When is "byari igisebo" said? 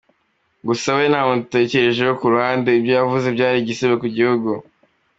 3.35-3.93